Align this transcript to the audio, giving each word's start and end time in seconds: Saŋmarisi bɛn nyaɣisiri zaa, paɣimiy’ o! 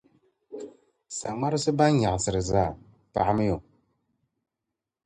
Saŋmarisi 1.17 1.71
bɛn 1.77 1.93
nyaɣisiri 1.99 2.41
zaa, 2.51 2.71
paɣimiy’ 3.13 3.51
o! 3.55 3.57